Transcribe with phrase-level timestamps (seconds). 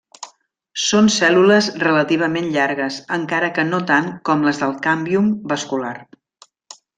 [0.83, 5.95] Són cèl·lules relativament llargues, encara que no tant com les del càmbium vascular.